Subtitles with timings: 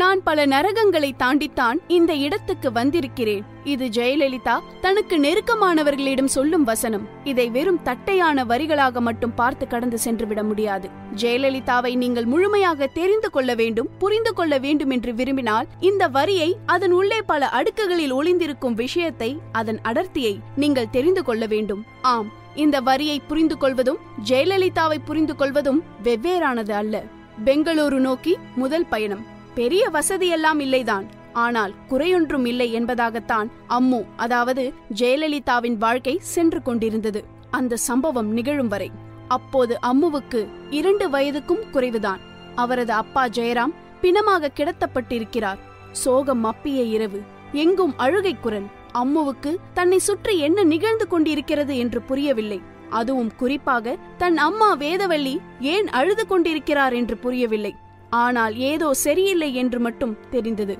[0.00, 3.42] நான் பல நரகங்களை தாண்டித்தான் இந்த இடத்துக்கு வந்திருக்கிறேன்.
[3.64, 7.08] இது ஜெயலலிதா தனக்கு நெருக்கமானவர்களிடம் சொல்லும் வசனம்.
[7.24, 10.88] இதை வெறும் தட்டையான வரிகளாக மட்டும் பார்த்து கடந்து சென்று விட முடியாது.
[11.16, 17.22] ஜெயலலிதாவை நீங்கள் முழுமையாக தெரிந்து கொள்ள வேண்டும் புரிந்து கொள்ள வேண்டும் என்று விரும்பினால் இந்த வரியை அதன் உள்ளே
[17.22, 21.84] பல அடுக்குகளில் ஒளிந்திருக்கும் விஷயத்தை அதன் அடர்த்தியை நீங்கள் தெரிந்து கொள்ள வேண்டும்.
[22.02, 27.04] ஆம் இந்த வரியை புரிந்து கொள்வதும் ஜெயலலிதாவை புரிந்து கொள்வதும் வெவ்வேறானது அல்ல.
[27.44, 29.40] பெங்களூரு நோக்கி முதல் பயணம்.
[29.54, 31.06] பெரிய வசதியெல்லாம் இல்லைதான்.
[31.32, 37.24] ஆனால் குறையொன்றும் இல்லை என்பதாகத்தான் அம்மு அதாவது ஜெயலலிதாவின் வாழ்க்கை சென்று கொண்டிருந்தது.
[37.50, 38.90] அந்த சம்பவம் நிகழும் வரை.
[39.28, 42.20] அப்போது அம்முவுக்கு இரண்டு வயதுக்கும் குறைவுதான்.
[42.54, 45.58] அவரது அப்பா ஜெயராம் பிணமாக கிடத்தப்பட்டிருக்கிறார்.
[45.92, 47.20] சோகம் மப்பிய இரவு.
[47.52, 48.68] எங்கும் அழுகை குரல்.
[48.94, 52.60] அம்முவுக்கு தன்னை சுற்றி என்ன நிகழ்ந்து கொண்டிருக்கிறது என்று புரியவில்லை.
[52.90, 57.76] அதுவும் குறிப்பாக தன் அம்மா வேதவள்ளி ஏன் அழுது கொண்டிருக்கிறார் என்று புரியவில்லை.
[58.12, 60.74] ஆனால் ஏதோ சரியில்லை என்று மட்டும் தெரிந்தது.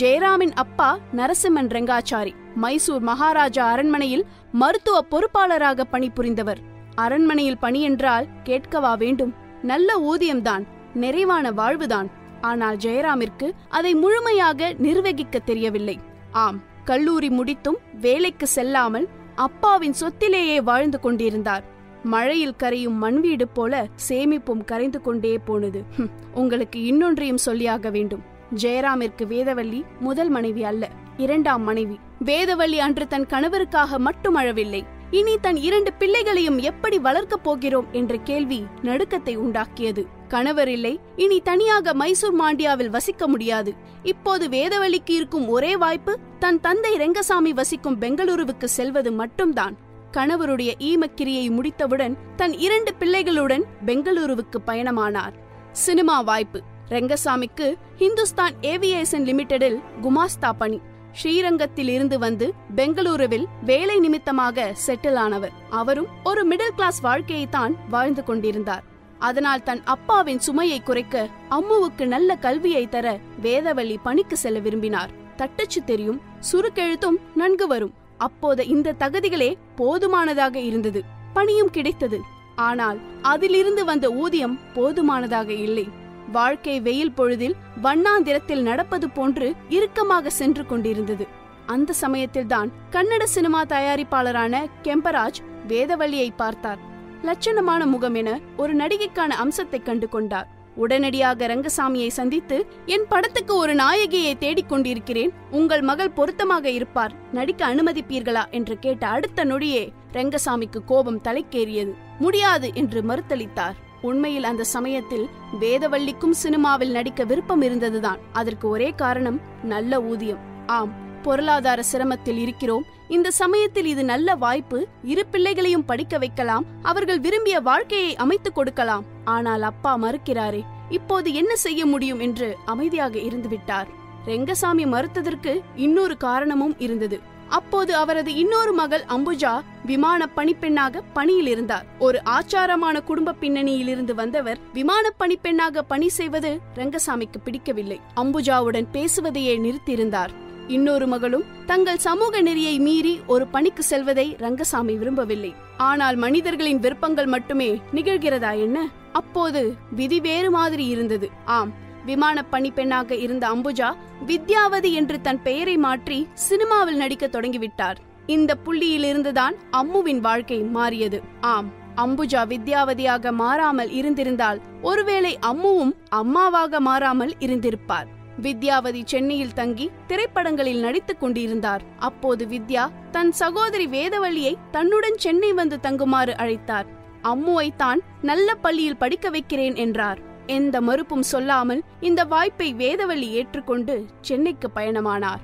[0.00, 6.60] ஜெயராமின் அப்பா நரசிம்மன் ரெங்காச்சாரி மைசூர் மகாராஜா அரண்மனையில் மருத்துவ பொறுப்பாளராக பணிபுரிந்தவர்.
[6.94, 9.32] அரண்மனையில் பணி என்றால் கேட்கவா வேண்டும்.
[9.62, 12.08] நல்ல ஊதியம்தான் நிறைவான வாழ்வுதான்.
[12.40, 15.96] ஆனால் ஜெயராமிற்கு அதை முழுமையாக நிர்வகிக்க தெரியவில்லை.
[16.44, 21.64] ஆம் கல்லூரி முடித்தும் வேலைக்கு செல்லாமல் அப்பாவின் சொத்திலேயே வாழ்ந்து கொண்டிருந்தார்.
[22.04, 25.82] மழையில் கரையும் மண்வீடு போல சேமிப்பும் கரைந்து கொண்டே போனது.
[25.96, 28.22] ஹும், உங்களுக்கு இன்னொன்றையும் சொல்லியாக வேண்டும்.
[28.54, 31.98] ஜெயராமிற்கு வேதவள்ளி முதல் மனைவி அல்ல இரண்டாம் மனைவி.
[32.24, 34.82] வேதவள்ளி அன்று தன் கணவருக்காக மட்டும் அழவில்லை.
[35.10, 40.06] இனி தன் இரண்டு பிள்ளைகளையும் எப்படி வளர்க்கப் போகிறோம் என்ற கேள்வி நடுக்கத்தை உண்டாக்கியது.
[40.28, 43.72] கணவர் இல்லை இனி தனியாக மைசூர் மாண்டியாவில் வசிக்க முடியாது.
[44.02, 49.76] இப்போது வேதவழிக்கு இருக்கும் ஒரே வாய்ப்பு தன் தந்தை ரெங்கசாமி வசிக்கும் பெங்களூருவுக்கு செல்வது மட்டும்தான்.
[50.16, 55.32] கணவருடைய ஈமக்கிரியை முடித்தவுடன் தன் இரண்டு பிள்ளைகளுடன் பெங்களூருவுக்கு பயணமானார்.
[55.72, 56.62] சினிமா வாய்ப்பு.
[56.88, 60.80] ரெங்கசாமிக்கு ஹிந்துஸ்தான் ஏவியேஷன் லிமிடெடில் குமாஸ்தா பணி
[61.12, 65.52] ஸ்ரீரங்கத்தில் இருந்து வந்து பெங்களூருவில் வேலை நிமித்தமாக செட்டில் ஆனவர்.
[65.70, 68.84] அவரும் ஒரு மிடில் கிளாஸ் வாழ்க்கையை தான் வாழ்ந்து கொண்டிருந்தார்.
[69.18, 75.10] அதனால் தன் அப்பாவின் சுமையை குறைக்க அம்முவுக்கு நல்ல கல்வியை தர வேதவள்ளி பணிக்கு செல்ல விரும்பினார்.
[75.36, 76.20] தட்டச்சு தெரியும்
[76.52, 77.94] சுருக்கெழுத்தும் நன்கு வரும்.
[78.18, 81.04] அப்போது இந்த தகுதிகளே போதுமானதாக இருந்தது.
[81.32, 82.20] பணியும் கிடைத்தது.
[82.56, 85.88] ஆனால் அதிலிருந்து வந்த ஊதியம் போதுமானதாக இல்லை.
[86.32, 91.26] வாழ்க்கை வெயில் பொழுதில் வண்ணாந்திரத்தில் நடப்பது போன்று இறுக்கமாக சென்று கொண்டிருந்தது.
[91.66, 96.78] அந்த சமயத்தில்தான் கன்னட சினிமா தயாரிப்பாளரான கெம்பராஜ் வேதவல்லியை பார்த்தார்.
[97.22, 100.53] லட்சணமான முகம் என ஒரு நடிகைக்கான அம்சத்தை கண்டு கொண்டார்.
[100.74, 105.32] உடனடியாக ரங்கசாமியை சந்தித்து என் படத்துக்கு ஒரு நாயகியை தேடிக் கொண்டிருக்கிறேன்.
[105.50, 107.12] உங்கள் மகள் பொருத்தமாக இருப்பார்.
[107.32, 108.50] நடிக்க அனுமதிப்பீர்களா?
[108.50, 111.94] என்று கேட்ட அடுத்த நொடியே ரங்கசாமிக்கு கோபம் தலைக்கேறியது.
[112.18, 113.72] முடியாது என்று மறுத்தளித்தார்.
[114.02, 115.28] உண்மையில் அந்த சமயத்தில்
[115.60, 118.18] வேதவள்ளிக்கும் சினிமாவில் நடிக்க விருப்பம் இருந்ததுதான்.
[118.32, 120.38] அதற்கு ஒரே காரணம் நல்ல ஊதியம்.
[120.66, 120.92] ஆம்
[121.22, 122.84] பொருளாதார சிரமத்தில் இருக்கிறோம்.
[123.08, 124.86] இந்த சமயத்தில் இது நல்ல வாய்ப்பு.
[125.02, 126.64] இரு பிள்ளைகளையும் படிக்க வைக்கலாம்.
[126.82, 129.13] அவர்கள் விரும்பிய வாழ்க்கையை அமைத்துக் கொடுக்கலாம்.
[129.24, 133.88] ஆனால் அப்பா மறுக்கிறாரே இப்போது என்ன செய்ய முடியும் என்று அமைதியாக இருந்து விட்டார்
[134.26, 137.20] ரெங்கசாமி மறுத்ததற்கு இன்னொரு காரணமும் இருந்தது.
[137.48, 141.86] அப்போது அவரது இன்னொரு மகள் அம்புஜா விமான பணிப்பெண்ணாக பணியில் இருந்தார்.
[141.98, 148.00] ஒரு ஆச்சாரமான குடும்ப பின்னணியில் இருந்து வந்தவர் விமான பணிப்பெண்ணாக பணி செய்வது ரங்கசாமிக்கு பிடிக்கவில்லை.
[148.16, 150.32] அம்புஜாவுடன் பேசுவதையே நிறுத்தியிருந்தார்.
[150.68, 155.54] இன்னொரு மகளும் தங்கள் சமூக நெறியை மீறி ஒரு பணிக்கு செல்வதை ரங்கசாமி விரும்பவில்லை.
[155.76, 158.88] ஆனால் மனிதர்களின் விருப்பங்கள் மட்டுமே நிகழ்கிறதா என்ன?
[159.20, 161.28] அப்போது விதி வேறு மாதிரி இருந்தது.
[161.58, 161.72] ஆம்
[162.08, 163.90] விமான பணிப்பெண்ணாக இருந்த அம்புஜா
[164.26, 168.00] வித்யாவதி என்று தன் பெயரை மாற்றி சினிமாவில் நடிக்க தொடங்கிவிட்டார்.
[168.26, 171.20] இந்த புள்ளியிலிருந்துதான் அம்முவின் வாழ்க்கை மாறியது.
[171.52, 178.08] ஆம் அம்புஜா வித்யாவதியாக மாறாமல் இருந்திருந்தால் ஒருவேளை அம்முவும் அம்மாவாக மாறாமல் இருந்திருப்பார்.
[178.42, 181.82] வித்யாவதி சென்னையில் தங்கி திரைப்படங்களில் நடித்துக் கொண்டிருந்தார்.
[181.98, 186.88] அப்போது வித்யா தன் சகோதரி வேதவள்ளியை தன்னுடன் சென்னை வந்து தங்குமாறு அழைத்தார்.
[187.24, 190.20] அம்முவைத்தான் நல்ல பள்ளியில் படிக்க வைக்கிறேன் என்றார்.
[190.46, 195.42] எந்த மறுப்பும் சொல்லாமல் இந்த வாய்ப்பை வேதவள்ளி ஏற்றுக்கொண்டு சென்னைக்கு பயணமானார்.